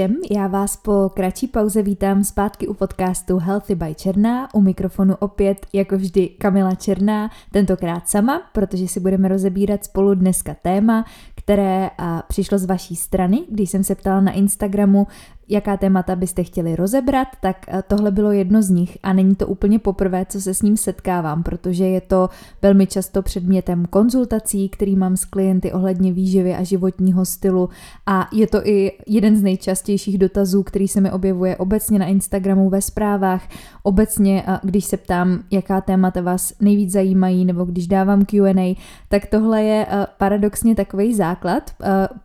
[0.00, 5.14] všem, já vás po kratší pauze vítám zpátky u podcastu Healthy by Černá, u mikrofonu
[5.18, 11.90] opět jako vždy Kamila Černá, tentokrát sama, protože si budeme rozebírat spolu dneska téma, které
[12.28, 15.06] přišlo z vaší strany, když jsem se ptala na Instagramu,
[15.50, 19.46] jaká témata byste chtěli rozebrat, tak eh, tohle bylo jedno z nich a není to
[19.46, 22.28] úplně poprvé, co se s ním setkávám, protože je to
[22.62, 27.68] velmi často předmětem konzultací, který mám s klienty ohledně výživy a životního stylu.
[28.06, 32.70] A je to i jeden z nejčastějších dotazů, který se mi objevuje obecně na Instagramu
[32.70, 33.48] ve zprávách,
[33.82, 38.76] obecně, eh, když se ptám, jaká témata vás nejvíc zajímají, nebo když dávám Q&A,
[39.08, 41.70] tak tohle je eh, paradoxně takový základ,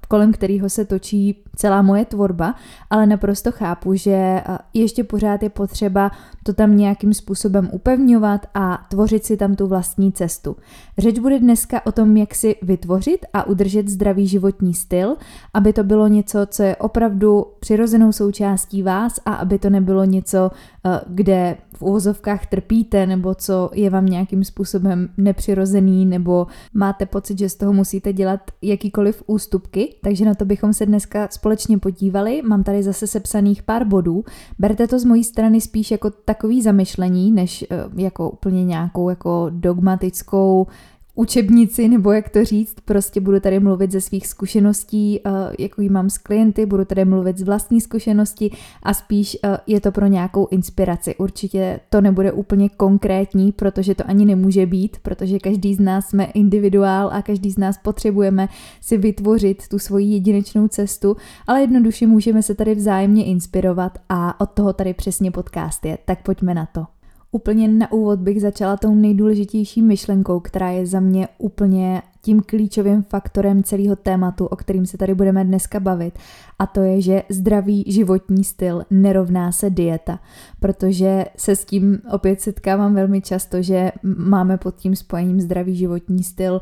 [0.08, 2.56] kolem kterého se točí celá moje tvorba,
[2.90, 4.44] ale naprosto chápu, že eh,
[4.74, 6.12] ještě pořád je potřeba
[6.44, 10.56] to tam nějakým způsobem upevňovat a tvořit si tam tu vlastní cestu.
[10.98, 15.16] Řeč bude dneska o tom, jak si vytvořit a udržet zdravý životní styl,
[15.54, 20.52] aby to bylo něco, co je opravdu přirozenou součástí vás a aby to nebylo něco,
[20.86, 27.40] eh, kde v uvozovkách trpíte nebo co je vám nějakým způsobem nepřirozený nebo máte pocit,
[27.40, 29.96] že z toho musíte dělat jakýkoliv ústupky.
[30.04, 32.42] Takže na to bychom se dneska společně podívali.
[32.42, 34.24] Mám tady zase sepsaných pár bodů.
[34.60, 39.48] Berte to z mojí strany spíš jako takový zamyšlení, než eh, jako úplně nějakou jako
[39.50, 40.68] dogmatickou
[41.16, 45.90] učebnici, nebo jak to říct, prostě budu tady mluvit ze svých zkušeností, eh, jako ji
[45.90, 48.52] mám s klienty, budu tady mluvit z vlastní zkušenosti
[48.84, 51.16] a spíš eh, je to pro nějakou inspiraci.
[51.16, 56.26] Určitě to nebude úplně konkrétní, protože to ani nemůže být, protože každý z nás jsme
[56.26, 58.50] individuál a každý z nás potřebujeme
[58.82, 64.50] si vytvořit tu svoji jedinečnou cestu, ale jednoduše můžeme se tady vzájemně inspirovat a od
[64.50, 66.95] toho tady přesně podcast je, tak pojďme na to.
[67.36, 73.04] Úplně na úvod bych začala tou nejdůležitější myšlenkou, která je za mě úplně tím klíčovým
[73.04, 76.20] faktorem celého tématu, o kterým se tady budeme dneska bavit.
[76.60, 80.20] A to je, že zdravý životní styl nerovná se dieta.
[80.60, 86.24] Protože se s tím opět setkávám velmi často, že máme pod tím spojením zdravý životní
[86.24, 86.62] styl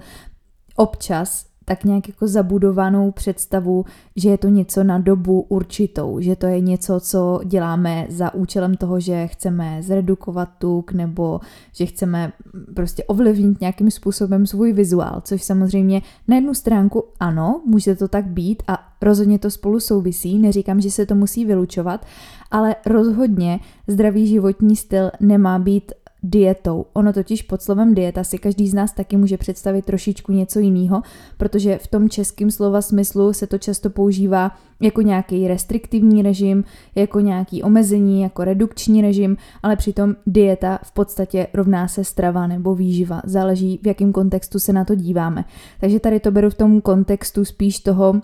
[0.75, 3.85] občas tak nějak jako zabudovanou představu,
[4.15, 8.75] že je to něco na dobu určitou, že to je něco, co děláme za účelem
[8.75, 11.39] toho, že chceme zredukovat tuk nebo
[11.73, 12.31] že chceme
[12.75, 18.25] prostě ovlivnit nějakým způsobem svůj vizuál, což samozřejmě na jednu stránku ano, může to tak
[18.25, 22.05] být a rozhodně to spolu souvisí, neříkám, že se to musí vylučovat,
[22.51, 25.91] ale rozhodně zdravý životní styl nemá být
[26.23, 26.85] dietou.
[26.93, 31.01] Ono totiž pod slovem dieta si každý z nás taky může představit trošičku něco jiného,
[31.37, 34.51] protože v tom českém slova smyslu se to často používá
[34.81, 36.63] jako nějaký restriktivní režim,
[36.95, 42.75] jako nějaký omezení, jako redukční režim, ale přitom dieta v podstatě rovná se strava nebo
[42.75, 43.21] výživa.
[43.25, 45.45] Záleží, v jakém kontextu se na to díváme.
[45.79, 48.21] Takže tady to beru v tom kontextu spíš toho,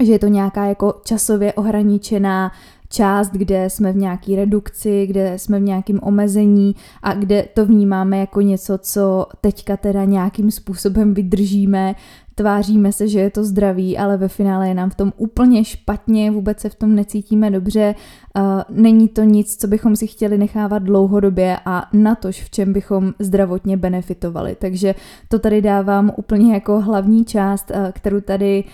[0.00, 2.52] že je to nějaká jako časově ohraničená
[2.92, 8.18] část, kde jsme v nějaký redukci, kde jsme v nějakém omezení a kde to vnímáme
[8.18, 11.94] jako něco, co teďka teda nějakým způsobem vydržíme,
[12.34, 16.30] tváříme se, že je to zdraví, ale ve finále je nám v tom úplně špatně,
[16.30, 17.94] vůbec se v tom necítíme dobře,
[18.36, 23.14] uh, není to nic, co bychom si chtěli nechávat dlouhodobě a natož v čem bychom
[23.18, 24.56] zdravotně benefitovali.
[24.60, 24.94] Takže
[25.28, 28.64] to tady dávám úplně jako hlavní část, uh, kterou tady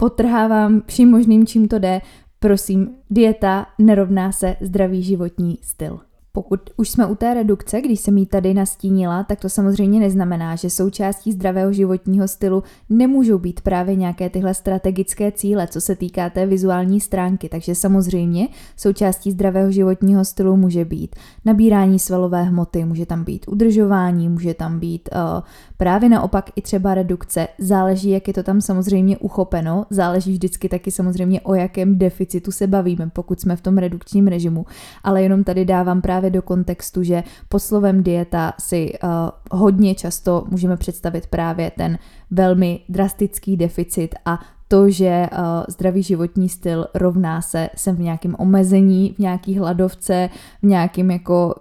[0.00, 2.00] potrhávám vším možným, čím to jde,
[2.42, 6.00] Prosím, dieta nerovná se zdravý životní styl.
[6.32, 10.56] Pokud už jsme u té redukce, když jsem ji tady nastínila, tak to samozřejmě neznamená,
[10.56, 16.30] že součástí zdravého životního stylu nemůžou být právě nějaké tyhle strategické cíle, co se týká
[16.30, 17.48] té vizuální stránky.
[17.48, 24.28] Takže samozřejmě součástí zdravého životního stylu může být nabírání svalové hmoty, může tam být udržování,
[24.28, 25.42] může tam být uh,
[25.76, 27.48] právě naopak i třeba redukce.
[27.58, 32.66] Záleží, jak je to tam samozřejmě uchopeno, záleží vždycky taky samozřejmě o jakém deficitu se
[32.66, 34.66] bavíme, pokud jsme v tom redukčním režimu.
[35.04, 39.08] Ale jenom tady dávám právě právě do kontextu, že pod slovem dieta si uh,
[39.50, 41.98] hodně často můžeme představit právě ten
[42.30, 45.38] velmi drastický deficit a to, že uh,
[45.68, 50.30] zdravý životní styl rovná se jsem v nějakém omezení, v nějaký hladovce,
[50.62, 51.54] v nějakým jako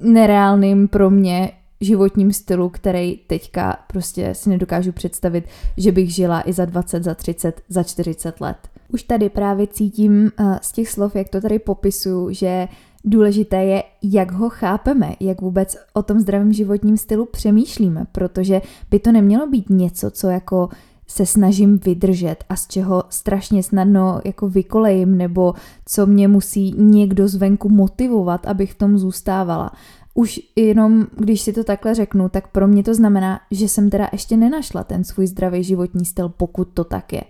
[0.00, 5.44] nereálným pro mě životním stylu, který teďka prostě si nedokážu představit,
[5.76, 8.56] že bych žila i za 20, za 30, za 40 let.
[8.88, 12.68] Už tady právě cítím uh, z těch slov, jak to tady popisuju, že
[13.04, 18.98] Důležité je, jak ho chápeme, jak vůbec o tom zdravém životním stylu přemýšlíme, protože by
[18.98, 20.68] to nemělo být něco, co jako
[21.06, 25.54] se snažím vydržet a z čeho strašně snadno jako vykolejím, nebo
[25.86, 29.70] co mě musí někdo zvenku motivovat, abych v tom zůstávala.
[30.14, 34.08] Už jenom, když si to takhle řeknu, tak pro mě to znamená, že jsem teda
[34.12, 37.22] ještě nenašla ten svůj zdravý životní styl, pokud to tak je.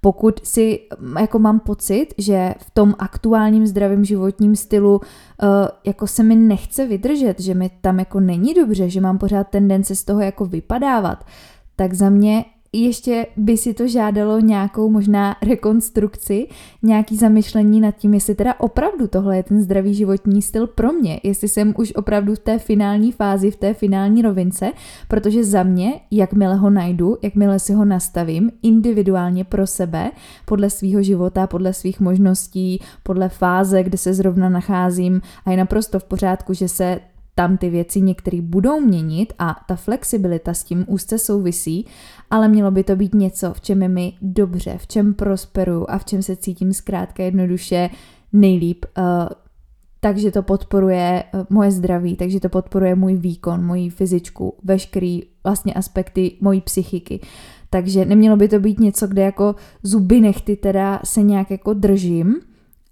[0.00, 0.80] Pokud si
[1.20, 5.48] jako mám pocit, že v tom aktuálním zdravém životním stylu uh,
[5.86, 9.96] jako se mi nechce vydržet, že mi tam jako není dobře, že mám pořád tendence
[9.96, 11.24] z toho jako vypadávat,
[11.76, 16.46] tak za mě ještě by si to žádalo nějakou možná rekonstrukci,
[16.82, 21.20] nějaký zamyšlení nad tím, jestli teda opravdu tohle je ten zdravý životní styl pro mě,
[21.22, 24.72] jestli jsem už opravdu v té finální fázi, v té finální rovince,
[25.08, 30.10] protože za mě, jakmile ho najdu, jakmile si ho nastavím individuálně pro sebe,
[30.44, 35.98] podle svého života, podle svých možností, podle fáze, kde se zrovna nacházím a je naprosto
[35.98, 37.00] v pořádku, že se
[37.38, 41.86] tam ty věci některé budou měnit a ta flexibilita s tím úzce souvisí,
[42.30, 45.98] ale mělo by to být něco, v čem je mi dobře, v čem prosperuju a
[45.98, 47.90] v čem se cítím zkrátka jednoduše
[48.32, 48.84] nejlíp.
[48.98, 49.04] Uh,
[50.00, 55.74] takže to podporuje uh, moje zdraví, takže to podporuje můj výkon, moji fyzičku, veškerý vlastně
[55.74, 57.20] aspekty mojí psychiky.
[57.70, 62.40] Takže nemělo by to být něco, kde jako zuby nechty teda se nějak jako držím,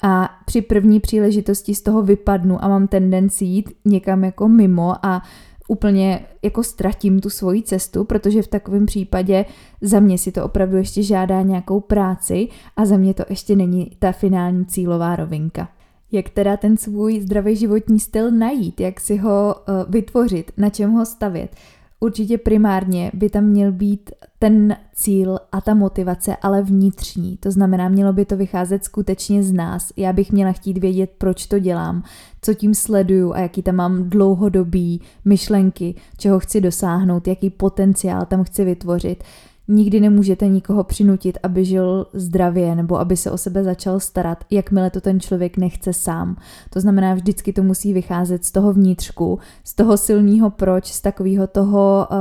[0.02, 5.22] a při první příležitosti z toho vypadnu a mám tendenci jít někam jako mimo a
[5.68, 9.44] úplně jako ztratím tu svoji cestu, protože v takovém případě
[9.80, 13.90] za mě si to opravdu ještě žádá nějakou práci a za mě to ještě není
[13.98, 15.68] ta finální cílová rovinka.
[16.12, 20.92] Jak teda ten svůj zdravý životní styl najít, jak si ho uh, vytvořit, na čem
[20.92, 21.56] ho stavět?
[22.00, 27.36] Určitě primárně by tam měl být ten cíl a ta motivace, ale vnitřní.
[27.36, 29.92] To znamená, mělo by to vycházet skutečně z nás.
[29.96, 32.02] Já bych měla chtít vědět, proč to dělám,
[32.42, 38.44] co tím sleduju a jaký tam mám dlouhodobý myšlenky, čeho chci dosáhnout, jaký potenciál tam
[38.44, 39.24] chci vytvořit.
[39.68, 44.90] Nikdy nemůžete nikoho přinutit, aby žil zdravě nebo aby se o sebe začal starat, jakmile
[44.90, 46.36] to ten člověk nechce sám.
[46.70, 51.46] To znamená, vždycky to musí vycházet z toho vnitřku, z toho silného proč, z takového
[51.46, 52.16] toho, uh,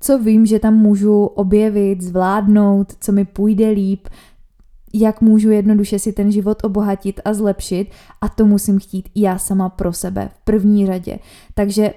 [0.00, 4.08] co vím, že tam můžu objevit, zvládnout, co mi půjde líp,
[4.94, 7.90] jak můžu jednoduše si ten život obohatit a zlepšit
[8.20, 11.18] a to musím chtít já sama pro sebe v první řadě.
[11.54, 11.94] Takže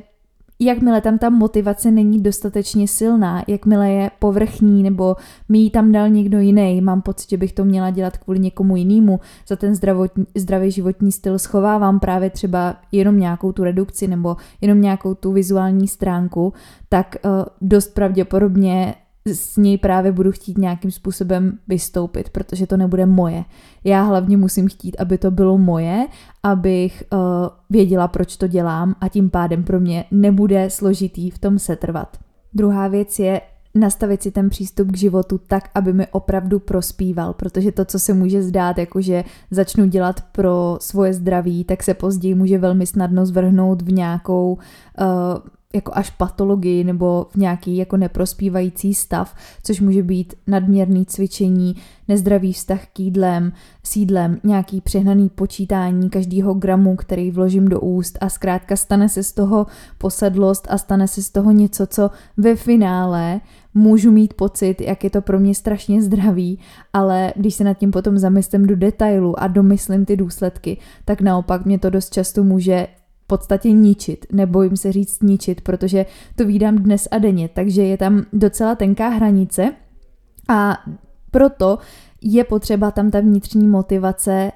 [0.66, 5.16] jakmile tam ta motivace není dostatečně silná, jakmile je povrchní nebo
[5.50, 8.76] mi ji tam dal někdo jiný, mám pocit, že bych to měla dělat kvůli někomu
[8.76, 14.38] jinému, za ten zdravotní, zdravý životní styl schovávám právě třeba jenom nějakou tu redukci nebo
[14.62, 16.54] jenom nějakou tu vizuální stránku,
[16.90, 17.32] tak uh,
[17.62, 18.96] dost pravděpodobně
[19.26, 23.44] z něj právě budu chtít nějakým způsobem vystoupit, protože to nebude moje.
[23.84, 26.08] Já hlavně musím chtít, aby to bylo moje,
[26.44, 27.20] abych uh,
[27.70, 32.18] věděla, proč to dělám a tím pádem pro mě nebude složitý v tom setrvat.
[32.54, 33.42] Druhá věc je
[33.76, 38.14] nastavit si ten přístup k životu tak, aby mi opravdu prospíval, protože to, co se
[38.14, 43.26] může zdát, jako že začnu dělat pro svoje zdraví, tak se později může velmi snadno
[43.26, 45.08] zvrhnout v nějakou uh,
[45.76, 51.76] jako až patologii nebo v nějaký jako neprospívající stav, což může být nadměrný cvičení,
[52.08, 53.54] nezdravý vztah k jídlem,
[53.84, 59.32] sídlem, nějaký přehnaný počítání každého gramu, který vložím do úst a zkrátka stane se z
[59.32, 59.68] toho
[59.98, 63.42] posedlost a stane se z toho něco, co ve finále
[63.74, 66.60] můžu mít pocit, jak je to pro mě strašně zdravý,
[66.94, 71.66] ale když se nad tím potom zamyslím do detailu a domyslím ty důsledky, tak naopak
[71.66, 72.88] mě to dost často může
[73.28, 78.24] podstatě ničit, nebojím se říct ničit, protože to výdám dnes a denně, takže je tam
[78.34, 79.72] docela tenká hranice
[80.50, 80.78] a
[81.32, 81.78] proto
[82.22, 84.52] je potřeba tam ta vnitřní motivace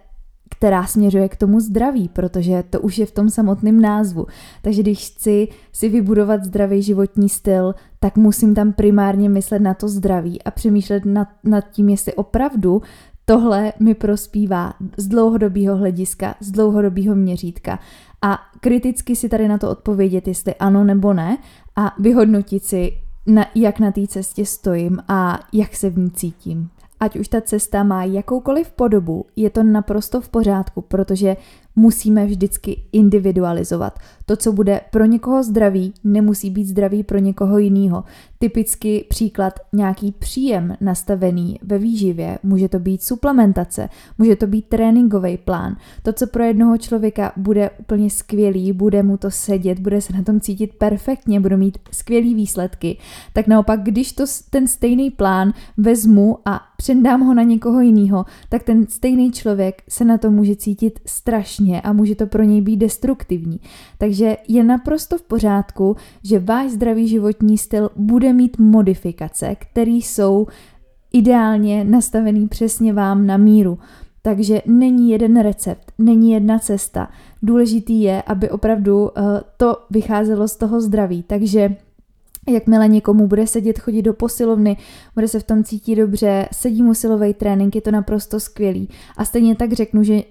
[0.50, 4.26] která směřuje k tomu zdraví, protože to už je v tom samotném názvu.
[4.62, 9.88] Takže když chci si vybudovat zdravý životní styl, tak musím tam primárně myslet na to
[9.88, 12.82] zdraví a přemýšlet nad, nad tím, jestli opravdu
[13.26, 17.80] tohle mi prospívá z dlouhodobého hlediska, z dlouhodobého měřítka
[18.22, 21.38] a kriticky si tady na to odpovědět, jestli ano nebo ne
[21.76, 22.98] a vyhodnotit si,
[23.28, 26.70] na, jak na té cestě stojím a jak se v ní cítím.
[27.00, 31.36] Ať už ta cesta má jakoukoliv podobu, je to naprosto v pořádku, protože
[31.76, 34.00] musíme vždycky individualizovat.
[34.26, 38.04] To, co bude pro někoho zdravý, nemusí být zdravý pro někoho jiného.
[38.40, 45.38] Typicky příklad nějaký příjem nastavený ve výživě, může to být suplementace, může to být tréninkový
[45.38, 45.78] plán.
[46.04, 50.24] To, co pro jednoho člověka bude úplně skvělý, bude mu to sedět, bude se na
[50.24, 52.98] tom cítit perfektně, bude mít skvělý výsledky,
[53.34, 58.64] tak naopak, když to ten stejný plán vezmu a předám ho na někoho jiného, tak
[58.64, 62.78] ten stejný člověk se na to může cítit strašně a může to pro něj být
[62.78, 63.60] destruktivní.
[63.98, 70.48] Takže je naprosto v pořádku, že váš zdravý životní styl bude mít modifikace, které jsou
[71.14, 73.80] ideálně nastavený přesně vám na míru.
[74.22, 77.10] Takže není jeden recept, není jedna cesta.
[77.44, 79.10] Důležitý je, aby opravdu uh,
[79.58, 81.24] to vycházelo z toho zdraví.
[81.24, 81.76] Takže
[82.50, 84.78] Jakmile někomu bude sedět, chodit do posilovny,
[85.16, 88.90] bude se v tom cítit dobře, sedí mu silový trénink, je to naprosto skvělý.
[89.18, 90.24] A stejně tak řeknu, že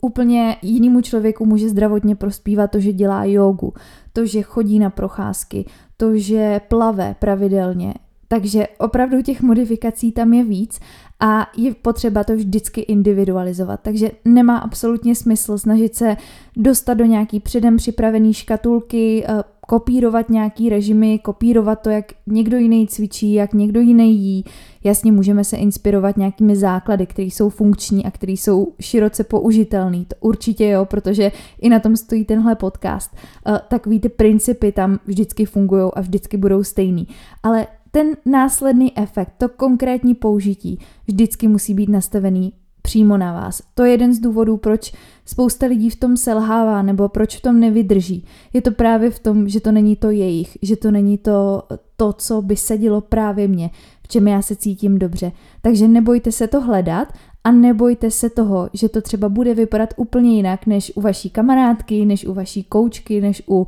[0.00, 3.74] úplně jinému člověku může zdravotně prospívat to, že dělá jogu,
[4.12, 5.64] to, že chodí na procházky,
[6.02, 7.94] to, že plave pravidelně.
[8.32, 10.80] Takže opravdu těch modifikací tam je víc
[11.20, 13.80] a je potřeba to vždycky individualizovat.
[13.82, 16.16] Takže nemá absolutně smysl snažit se
[16.56, 22.86] dostat do nějaký předem připravený škatulky, eh, kopírovat nějaký režimy, kopírovat to, jak někdo jiný
[22.86, 24.44] cvičí, jak někdo jiný jí.
[24.84, 30.04] Jasně můžeme se inspirovat nějakými základy, které jsou funkční a které jsou široce použitelné.
[30.04, 33.10] To určitě jo, protože i na tom stojí tenhle podcast.
[33.46, 37.08] Eh, takový ty principy tam vždycky fungují a vždycky budou stejný.
[37.42, 43.62] Ale ten následný efekt, to konkrétní použití, vždycky musí být nastavený přímo na vás.
[43.74, 44.92] To je jeden z důvodů, proč
[45.26, 48.24] spousta lidí v tom selhává nebo proč v tom nevydrží.
[48.52, 51.62] Je to právě v tom, že to není to jejich, že to není to,
[51.96, 53.70] to co by sedilo právě mě,
[54.02, 55.32] v čem já se cítím dobře.
[55.62, 57.12] Takže nebojte se to hledat
[57.44, 62.04] a nebojte se toho, že to třeba bude vypadat úplně jinak než u vaší kamarádky,
[62.04, 63.66] než u vaší koučky, než u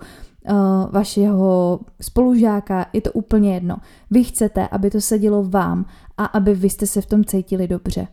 [0.90, 3.76] vašeho spolužáka, je to úplně jedno.
[4.10, 5.86] Vy chcete, aby to sedělo vám
[6.18, 8.06] a aby vy jste se v tom cítili dobře.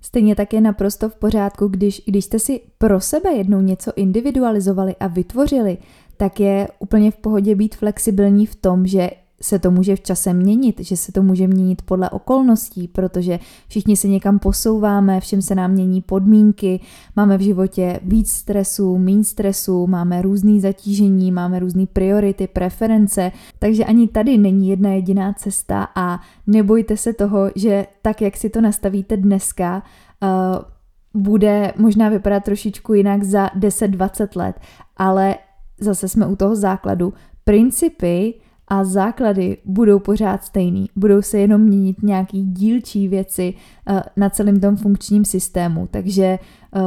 [0.00, 4.96] Stejně tak je naprosto v pořádku, když, když jste si pro sebe jednou něco individualizovali
[5.00, 5.78] a vytvořili,
[6.16, 10.32] tak je úplně v pohodě být flexibilní v tom, že se to může v čase
[10.32, 13.38] měnit, že se to může měnit podle okolností, protože
[13.68, 16.80] všichni se někam posouváme, všem se nám mění podmínky,
[17.16, 23.84] máme v životě víc stresu, méně stresu, máme různý zatížení, máme různé priority, preference, takže
[23.84, 28.60] ani tady není jedna jediná cesta a nebojte se toho, že tak, jak si to
[28.60, 29.82] nastavíte dneska,
[30.22, 30.76] uh,
[31.22, 34.60] bude možná vypadat trošičku jinak za 10-20 let,
[34.96, 35.34] ale
[35.80, 37.14] zase jsme u toho základu.
[37.44, 38.34] Principy
[38.68, 40.90] a základy budou pořád stejný.
[40.96, 43.54] Budou se jenom měnit nějaký dílčí věci
[43.90, 45.88] uh, na celém tom funkčním systému.
[45.90, 46.38] Takže
[46.76, 46.82] uh,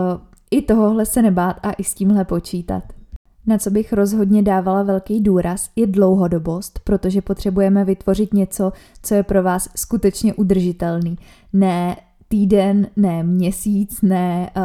[0.51, 2.83] i tohohle se nebát a i s tímhle počítat.
[3.47, 9.23] Na co bych rozhodně dávala velký důraz, je dlouhodobost, protože potřebujeme vytvořit něco, co je
[9.23, 11.17] pro vás skutečně udržitelný.
[11.53, 11.95] Ne
[12.27, 14.63] týden, ne měsíc, ne uh,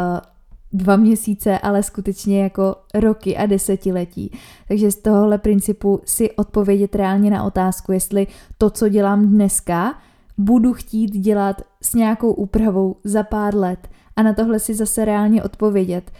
[0.75, 4.31] dva měsíce, ale skutečně jako roky a desetiletí.
[4.69, 8.26] Takže z tohohle principu si odpovědět reálně na otázku, jestli
[8.59, 9.95] to, co dělám dneska,
[10.38, 13.88] budu chtít dělat s nějakou úpravou za pár let.
[14.16, 16.11] A na tohle si zase reálně odpovědět.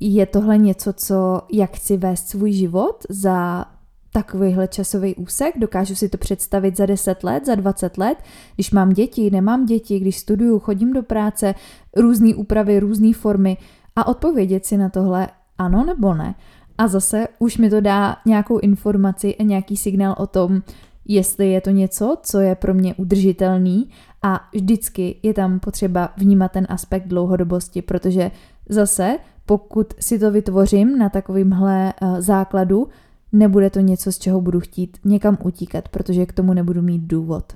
[0.00, 3.64] Je tohle něco, co, jak chci vést svůj život za
[4.12, 8.18] takovýhle časový úsek, dokážu si to představit za 10 let, za 20 let,
[8.54, 11.54] když mám děti, nemám děti, když studuju, chodím do práce,
[11.96, 13.56] různé úpravy, různé formy,
[13.96, 16.34] a odpovědět si na tohle ano nebo ne.
[16.78, 20.62] A zase už mi to dá nějakou informaci a nějaký signál o tom,
[21.04, 23.90] jestli je to něco, co je pro mě udržitelný
[24.22, 28.30] a vždycky je tam potřeba vnímat ten aspekt dlouhodobosti, protože
[28.68, 32.88] zase pokud si to vytvořím na takovýmhle uh, základu,
[33.32, 37.52] nebude to něco, z čeho budu chtít někam utíkat, protože k tomu nebudu mít důvod.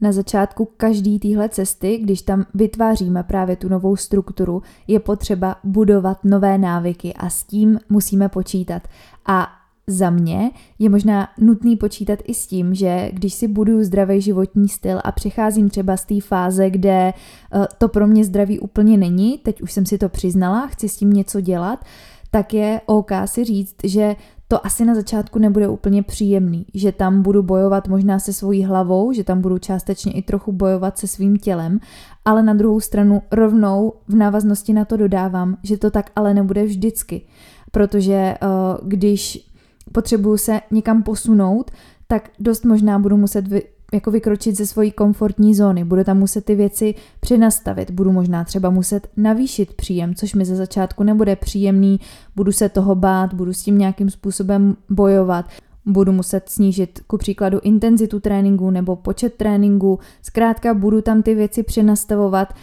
[0.00, 6.24] Na začátku každé téhle cesty, když tam vytváříme právě tu novou strukturu, je potřeba budovat
[6.24, 8.88] nové návyky a s tím musíme počítat.
[9.26, 9.48] A
[9.86, 14.68] za mě je možná nutný počítat i s tím, že když si buduju zdravý životní
[14.68, 19.38] styl a přecházím třeba z té fáze, kde eh, to pro mě zdraví úplně není,
[19.38, 21.84] teď už jsem si to přiznala, chci s tím něco dělat,
[22.30, 24.16] tak je OK si říct, že
[24.48, 29.12] to asi na začátku nebude úplně příjemný, že tam budu bojovat možná se svojí hlavou,
[29.12, 31.80] že tam budu částečně i trochu bojovat se svým tělem,
[32.24, 36.64] ale na druhou stranu rovnou v návaznosti na to dodávám, že to tak ale nebude
[36.64, 37.22] vždycky,
[37.70, 39.50] protože uh, když
[39.92, 41.70] potřebuju se někam posunout,
[42.06, 43.44] tak dost možná budu muset
[43.92, 48.70] jako vykročit ze svojí komfortní zóny, budu tam muset ty věci přenastavit, budu možná třeba
[48.70, 52.00] muset navýšit příjem, což mi ze začátku nebude příjemný,
[52.36, 55.44] budu se toho bát, budu s tím nějakým způsobem bojovat,
[55.86, 61.62] budu muset snížit ku příkladu intenzitu tréninku nebo počet tréninku, zkrátka budu tam ty věci
[61.62, 62.54] přenastavovat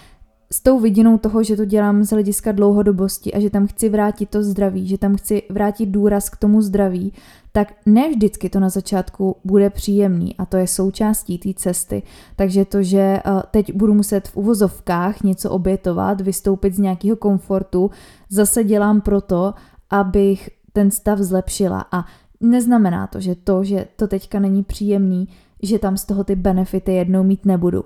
[0.56, 4.30] s tou vidinou toho, že to dělám z hlediska dlouhodobosti a že tam chci vrátit
[4.30, 7.14] to zdraví, že tam chci vrátit důraz k tomu zdraví,
[7.52, 12.04] tak ne vždycky to na začátku bude příjemný a to je součástí té cesty.
[12.36, 13.22] Takže to, že eh,
[13.52, 17.92] teď budu muset v uvozovkách něco obětovat, vystoupit z nějakého komfortu,
[18.30, 19.54] zase dělám proto,
[19.90, 22.06] abych ten stav zlepšila a
[22.42, 25.28] neznamená to, že to, že to teďka není příjemný,
[25.64, 27.84] že tam z toho ty benefity jednou mít nebudu.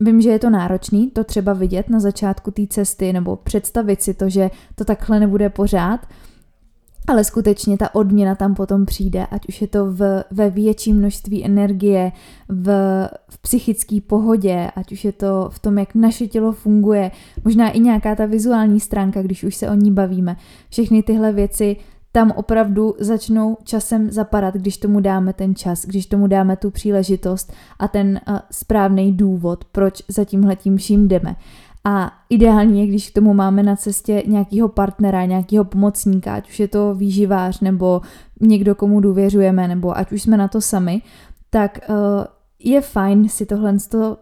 [0.00, 4.14] Vím, že je to náročný to třeba vidět na začátku té cesty nebo představit si
[4.14, 6.06] to, že to takhle nebude pořád,
[7.08, 11.44] ale skutečně ta odměna tam potom přijde, ať už je to v, ve větší množství
[11.44, 12.12] energie,
[12.48, 12.66] v,
[13.28, 17.10] v psychické pohodě, ať už je to v tom, jak naše tělo funguje,
[17.44, 20.36] možná i nějaká ta vizuální stránka, když už se o ní bavíme.
[20.70, 21.76] Všechny tyhle věci
[22.12, 27.52] tam opravdu začnou časem zapadat, když tomu dáme ten čas, když tomu dáme tu příležitost
[27.78, 31.36] a ten uh, správný důvod, proč za tímhletím vším jdeme.
[31.84, 36.68] A ideálně, když k tomu máme na cestě nějakého partnera, nějakého pomocníka, ať už je
[36.68, 38.00] to výživář nebo
[38.40, 41.02] někdo, komu důvěřujeme, nebo ať už jsme na to sami,
[41.50, 41.94] tak uh,
[42.58, 43.76] je fajn si tohle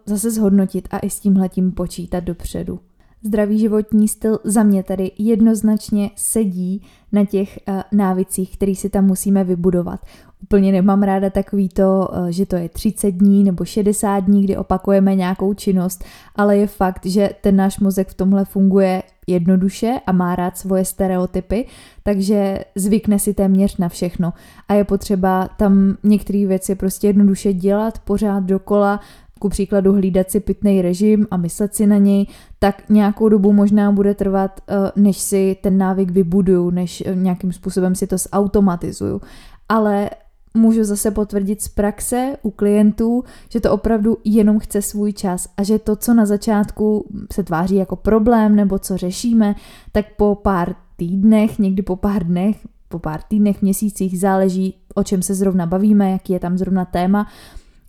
[0.07, 2.81] zase zhodnotit a i s tímhletím počítat dopředu.
[3.23, 6.83] Zdravý životní styl za mě tady jednoznačně sedí
[7.13, 10.01] na těch uh, návicích, který si tam musíme vybudovat.
[10.43, 14.57] Úplně nemám ráda takový to, uh, že to je 30 dní nebo 60 dní, kdy
[14.57, 16.05] opakujeme nějakou činnost,
[16.37, 20.85] ale je fakt, že ten náš mozek v tomhle funguje jednoduše a má rád svoje
[20.85, 21.67] stereotypy,
[22.03, 24.33] takže zvykne si téměř na všechno.
[24.69, 29.01] A je potřeba tam některé věci prostě jednoduše dělat pořád dokola,
[29.39, 32.27] ku příkladu hlídat si pitný režim a myslet si na něj,
[32.59, 37.53] tak nějakou dobu možná bude trvat, eh, než si ten návyk vybuduju, než eh, nějakým
[37.53, 39.21] způsobem si to zautomatizuju.
[39.69, 40.11] Ale
[40.55, 45.63] můžu zase potvrdit z praxe u klientů, že to opravdu jenom chce svůj čas a
[45.63, 49.55] že to, co na začátku se tváří jako problém nebo co řešíme,
[49.93, 52.57] tak po pár týdnech, někdy po pár dnech,
[52.89, 57.27] po pár týdnech, měsících záleží, o čem se zrovna bavíme, jaký je tam zrovna téma,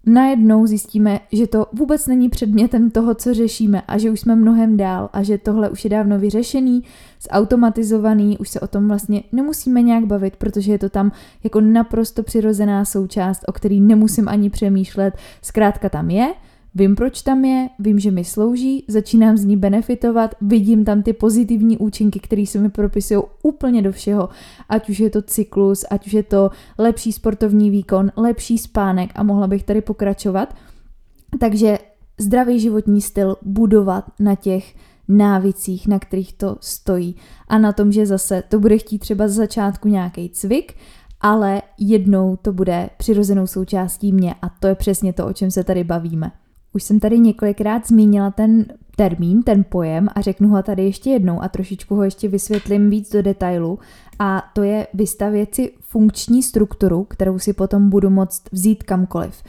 [0.05, 4.77] najednou zjistíme, že to vůbec není předmětem toho, co řešíme a že už jsme mnohem
[4.77, 6.83] dál a že tohle už je dávno vyřešený,
[7.31, 11.11] zautomatizovaný, už se o tom vlastně nemusíme nějak bavit, protože je to tam
[11.43, 16.33] jako naprosto přirozená součást, o který nemusím ani přemýšlet, zkrátka tam je–
[16.75, 21.13] Vím, proč tam je, vím, že mi slouží, začínám z ní benefitovat, vidím tam ty
[21.13, 24.29] pozitivní účinky, které se mi propisují úplně do všeho,
[24.69, 29.23] ať už je to cyklus, ať už je to lepší sportovní výkon, lepší spánek a
[29.23, 30.55] mohla bych tady pokračovat.
[31.39, 31.77] Takže
[32.19, 34.75] zdravý životní styl budovat na těch
[35.07, 37.15] návicích, na kterých to stojí
[37.47, 40.73] a na tom, že zase to bude chtít třeba z začátku nějaký cvik,
[41.21, 45.63] ale jednou to bude přirozenou součástí mě a to je přesně to, o čem se
[45.63, 46.31] tady bavíme.
[46.73, 51.41] Už jsem tady několikrát zmínila ten termín, ten pojem a řeknu ho tady ještě jednou
[51.41, 53.79] a trošičku ho ještě vysvětlím víc do detailu
[54.19, 59.43] a to je vystavět si funkční strukturu, kterou si potom budu moct vzít kamkoliv.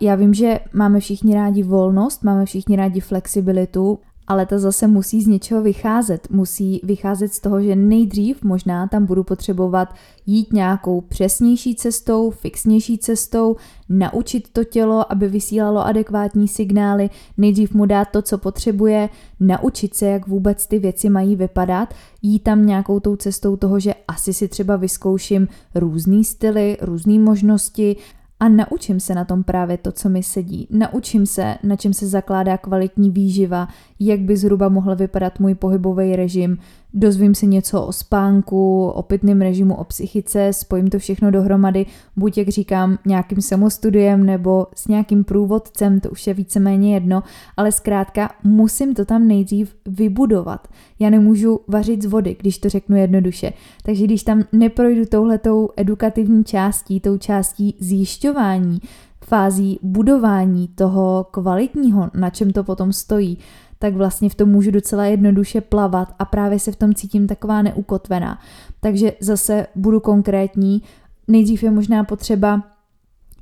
[0.00, 5.22] Já vím, že máme všichni rádi volnost, máme všichni rádi flexibilitu, ale ta zase musí
[5.22, 6.30] z něčeho vycházet.
[6.30, 9.94] Musí vycházet z toho, že nejdřív možná tam budu potřebovat
[10.26, 13.56] jít nějakou přesnější cestou, fixnější cestou,
[13.88, 19.08] naučit to tělo, aby vysílalo adekvátní signály, nejdřív mu dát to, co potřebuje,
[19.40, 23.94] naučit se, jak vůbec ty věci mají vypadat, jít tam nějakou tou cestou toho, že
[24.08, 27.96] asi si třeba vyzkouším různý styly, různé možnosti,
[28.40, 30.68] a naučím se na tom právě to, co mi sedí.
[30.70, 33.68] Naučím se, na čem se zakládá kvalitní výživa,
[34.00, 36.58] jak by zhruba mohl vypadat můj pohybový režim,
[36.94, 42.38] dozvím se něco o spánku, o pitném režimu, o psychice, spojím to všechno dohromady, buď
[42.38, 47.22] jak říkám nějakým samostudiem nebo s nějakým průvodcem, to už je víceméně jedno,
[47.56, 50.68] ale zkrátka musím to tam nejdřív vybudovat.
[50.98, 53.52] Já nemůžu vařit z vody, když to řeknu jednoduše.
[53.82, 58.80] Takže když tam neprojdu touhletou edukativní částí, tou částí zjišťování,
[59.24, 63.38] fází budování toho kvalitního, na čem to potom stojí,
[63.78, 67.62] tak vlastně v tom můžu docela jednoduše plavat a právě se v tom cítím taková
[67.62, 68.38] neukotvená.
[68.80, 70.82] Takže zase budu konkrétní,
[71.28, 72.62] nejdřív je možná potřeba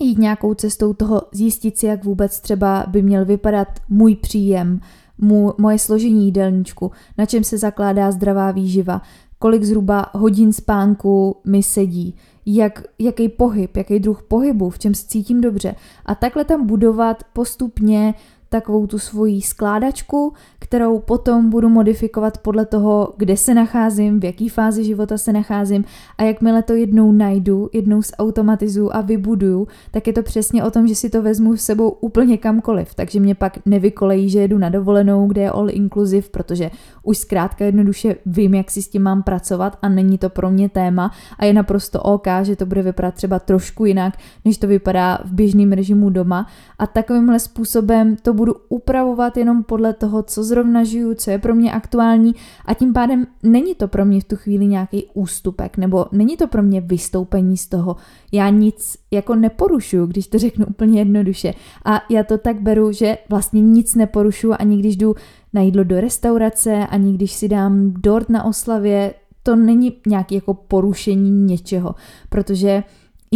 [0.00, 4.80] jít nějakou cestou toho, zjistit si, jak vůbec třeba by měl vypadat můj příjem,
[5.18, 9.02] můj, moje složení jídelníčku, na čem se zakládá zdravá výživa,
[9.38, 12.14] kolik zhruba hodin spánku mi sedí,
[12.46, 15.74] jak, jaký pohyb, jaký druh pohybu, v čem se cítím dobře.
[16.06, 18.14] A takhle tam budovat postupně
[18.48, 24.48] takovou tu svoji skládačku, kterou potom budu modifikovat podle toho, kde se nacházím, v jaký
[24.48, 25.84] fázi života se nacházím.
[26.18, 30.88] A jakmile to jednou najdu, jednou zautomatizuju a vybuduju, tak je to přesně o tom,
[30.88, 34.68] že si to vezmu s sebou úplně kamkoliv, takže mě pak nevykolejí, že jedu na
[34.68, 36.70] dovolenou, kde je all inclusive, protože
[37.02, 40.68] už zkrátka jednoduše vím, jak si s tím mám pracovat a není to pro mě
[40.68, 41.10] téma.
[41.38, 45.32] A je naprosto OK, že to bude vypadat třeba trošku jinak, než to vypadá v
[45.32, 46.46] běžném režimu doma.
[46.78, 51.54] A takovýmhle způsobem to budu upravovat jenom podle toho, co zrovna žiju, co je pro
[51.54, 52.34] mě aktuální
[52.66, 56.46] a tím pádem není to pro mě v tu chvíli nějaký ústupek nebo není to
[56.46, 57.96] pro mě vystoupení z toho.
[58.32, 61.54] Já nic jako neporušuju, když to řeknu úplně jednoduše.
[61.84, 65.14] A já to tak beru, že vlastně nic neporušuju ani když jdu
[65.52, 70.54] na jídlo do restaurace, ani když si dám dort na oslavě, to není nějaké jako
[70.54, 71.94] porušení něčeho,
[72.28, 72.82] protože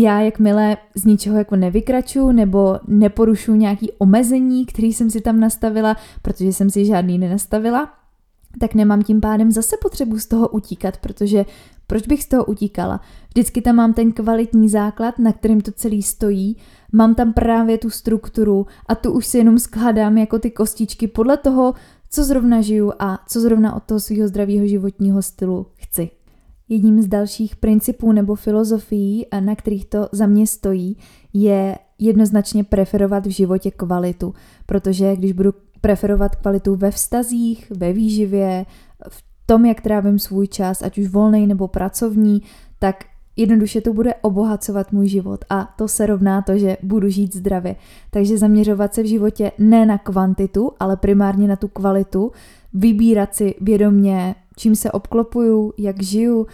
[0.01, 5.97] já jakmile z ničeho jako nevykraču nebo neporušu nějaký omezení, který jsem si tam nastavila,
[6.23, 7.93] protože jsem si žádný nenastavila,
[8.61, 11.45] tak nemám tím pádem zase potřebu z toho utíkat, protože
[11.87, 13.01] proč bych z toho utíkala?
[13.29, 16.57] Vždycky tam mám ten kvalitní základ, na kterým to celý stojí,
[16.93, 21.37] mám tam právě tu strukturu a tu už si jenom skládám jako ty kostičky podle
[21.37, 21.75] toho,
[22.11, 25.67] co zrovna žiju a co zrovna od toho svého zdravého životního stylu.
[26.73, 30.97] Jedním z dalších principů nebo filozofií, na kterých to za mě stojí,
[31.33, 34.35] je jednoznačně preferovat v životě kvalitu,
[34.67, 38.67] protože když budu preferovat kvalitu ve vztazích, ve výživě,
[39.09, 42.43] v tom, jak trávím svůj čas, ať už volný nebo pracovní,
[42.79, 43.05] tak
[43.37, 47.77] jednoduše to bude obohacovat můj život a to se rovná to, že budu žít zdravě.
[48.11, 52.33] Takže zaměřovat se v životě ne na kvantitu, ale primárně na tu kvalitu,
[52.75, 56.47] vybírat si vědomě, čím se obklopuju, jak žiju,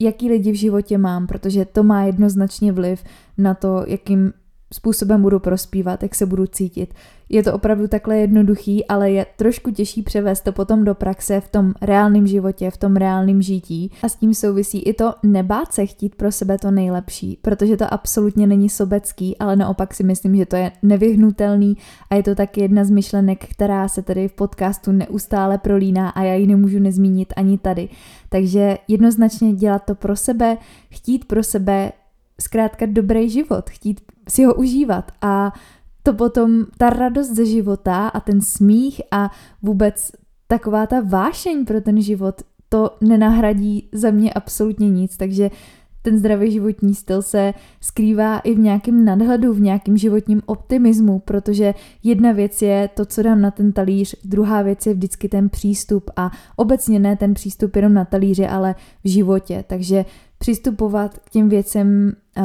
[0.00, 3.04] jaký lidi v životě mám, protože to má jednoznačně vliv
[3.38, 4.32] na to, jakým
[4.72, 6.94] způsobem budu prospívat, jak se budu cítit.
[7.32, 11.48] Je to opravdu takhle jednoduchý, ale je trošku těžší převést to potom do praxe v
[11.48, 13.90] tom reálném životě, v tom reálném žití.
[14.02, 17.94] A s tím souvisí i to nebát se chtít pro sebe to nejlepší, protože to
[17.94, 21.76] absolutně není sobecký, ale naopak si myslím, že to je nevyhnutelný
[22.10, 26.22] a je to taky jedna z myšlenek, která se tady v podcastu neustále prolíná a
[26.22, 27.88] já ji nemůžu nezmínit ani tady.
[28.28, 30.56] Takže jednoznačně dělat to pro sebe,
[30.90, 31.92] chtít pro sebe
[32.40, 35.52] zkrátka dobrý život, chtít si ho užívat a
[36.02, 39.30] to potom, ta radost ze života a ten smích a
[39.62, 40.12] vůbec
[40.46, 45.50] taková ta vášeň pro ten život, to nenahradí za mě absolutně nic, takže
[46.02, 51.74] ten zdravý životní styl se skrývá i v nějakém nadhledu, v nějakém životním optimismu, protože
[52.02, 56.10] jedna věc je to, co dám na ten talíř, druhá věc je vždycky ten přístup
[56.16, 58.74] a obecně ne ten přístup jenom na talíři, ale
[59.04, 59.64] v životě.
[59.66, 60.04] Takže
[60.40, 62.44] přistupovat k těm věcem uh,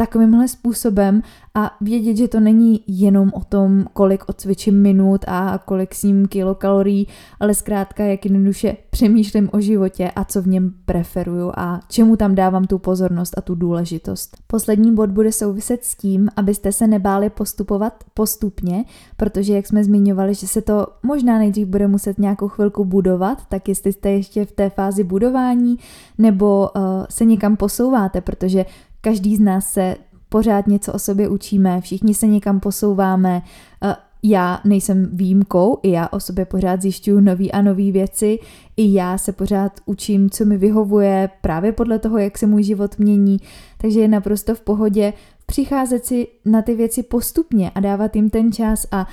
[0.00, 1.22] takovýmhle způsobem
[1.54, 7.06] a vědět, že to není jenom o tom, kolik odcvičím minut a kolik sním kilokalorií,
[7.40, 12.34] ale zkrátka jak jednoduše přemýšlím o životě a co v něm preferuju a čemu tam
[12.34, 14.36] dávám tu pozornost a tu důležitost.
[14.46, 18.84] Poslední bod bude souviset s tím, abyste se nebáli postupovat postupně,
[19.16, 23.68] protože jak jsme zmiňovali, že se to možná nejdřív bude muset nějakou chvilku budovat, tak
[23.68, 25.78] jestli jste ještě v té fázi budování
[26.18, 28.64] nebo uh, se někam posouváte, protože
[29.00, 29.96] Každý z nás se
[30.28, 33.42] pořád něco o sobě učíme, všichni se někam posouváme.
[33.82, 38.38] Eh, já nejsem výjimkou, i já o sobě pořád zjišťuju nové a nové věci,
[38.76, 42.98] i já se pořád učím, co mi vyhovuje, právě podle toho, jak se můj život
[42.98, 43.38] mění,
[43.78, 45.12] takže je naprosto v pohodě
[45.46, 49.06] přicházet si na ty věci postupně a dávat jim ten čas a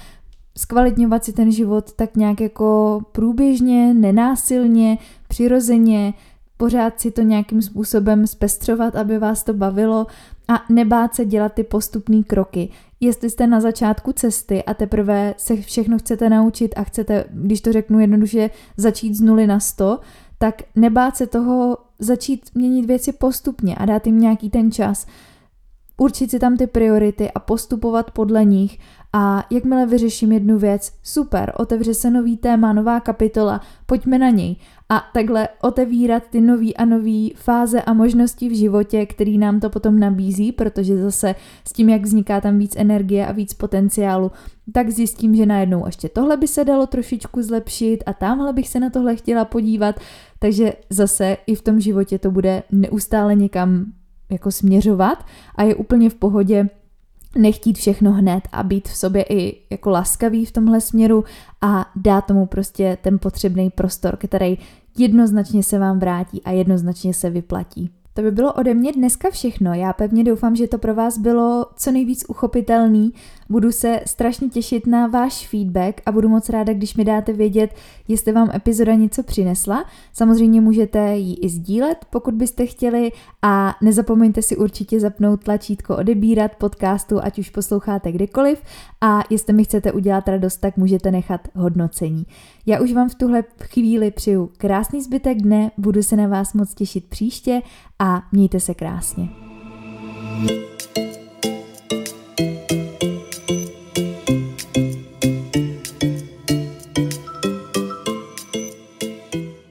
[0.58, 6.14] zkvalitňovat si ten život tak nějak jako průběžně, nenásilně, přirozeně,
[6.58, 10.08] pořád si to nějakým způsobem zpestřovat, aby vás to bavilo
[10.48, 12.70] a nebát se dělat ty postupné kroky.
[13.00, 17.74] Jestli jste na začátku cesty a teprve se všechno chcete naučit a chcete, když to
[17.74, 20.00] řeknu jednoduše, začít z nuly na sto,
[20.38, 25.08] tak nebát se toho začít měnit věci postupně a dát jim nějaký ten čas.
[25.98, 28.80] Určit si tam ty priority a postupovat podle nich
[29.14, 34.56] a jakmile vyřeším jednu věc, super, otevře se nový téma, nová kapitola, pojďme na něj.
[34.90, 39.70] A takhle otevírat ty nový a nový fáze a možnosti v životě, který nám to
[39.70, 41.36] potom nabízí, protože zase
[41.68, 44.32] s tím, jak vzniká tam víc energie a víc potenciálu,
[44.72, 48.80] tak zjistím, že najednou ještě tohle by se dalo trošičku zlepšit a tamhle bych se
[48.80, 49.96] na tohle chtěla podívat,
[50.40, 53.86] takže zase i v tom životě to bude neustále někam
[54.30, 56.70] jako směřovat a je úplně v pohodě
[57.38, 61.24] nechtít všechno hned a být v sobě i jako laskavý v tomhle směru
[61.62, 64.58] a dát tomu prostě ten potřebný prostor, který
[64.98, 67.92] jednoznačně se vám vrátí a jednoznačně se vyplatí.
[68.18, 69.74] To by bylo ode mě dneska všechno.
[69.74, 73.14] Já pevně doufám, že to pro vás bylo co nejvíc uchopitelný.
[73.50, 77.76] Budu se strašně těšit na váš feedback a budu moc ráda, když mi dáte vědět,
[78.08, 79.86] jestli vám epizoda něco přinesla.
[80.14, 86.56] Samozřejmě můžete ji i sdílet, pokud byste chtěli a nezapomeňte si určitě zapnout tlačítko odebírat
[86.56, 88.62] podcastu, ať už posloucháte kdekoliv
[89.02, 92.26] a jestli mi chcete udělat radost, tak můžete nechat hodnocení.
[92.66, 96.74] Já už vám v tuhle chvíli přeju krásný zbytek dne, budu se na vás moc
[96.74, 97.62] těšit příště
[98.06, 99.30] a mějte se krásně.
[100.36, 100.75] thank you